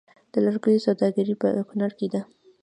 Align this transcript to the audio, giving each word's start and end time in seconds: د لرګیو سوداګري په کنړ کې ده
د 0.33 0.35
لرګیو 0.45 0.83
سوداګري 0.85 1.35
په 1.41 1.47
کنړ 1.69 1.91
کې 1.99 2.07
ده 2.13 2.21